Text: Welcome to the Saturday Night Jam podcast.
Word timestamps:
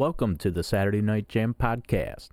Welcome 0.00 0.38
to 0.38 0.50
the 0.50 0.62
Saturday 0.62 1.02
Night 1.02 1.28
Jam 1.28 1.52
podcast. 1.52 2.30